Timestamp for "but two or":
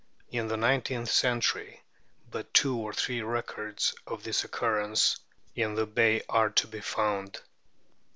2.31-2.91